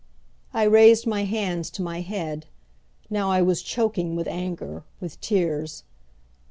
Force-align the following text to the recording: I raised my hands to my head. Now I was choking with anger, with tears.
I 0.51 0.63
raised 0.63 1.05
my 1.05 1.25
hands 1.25 1.69
to 1.69 1.83
my 1.83 2.01
head. 2.01 2.47
Now 3.11 3.29
I 3.29 3.43
was 3.43 3.61
choking 3.61 4.15
with 4.15 4.27
anger, 4.27 4.81
with 4.99 5.21
tears. 5.21 5.83